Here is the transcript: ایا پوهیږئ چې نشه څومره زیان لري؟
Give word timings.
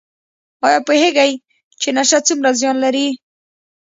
ایا 0.65 0.79
پوهیږئ 0.87 1.31
چې 1.79 1.89
نشه 1.97 2.19
څومره 2.27 2.49
زیان 2.59 2.75
لري؟ 2.83 3.07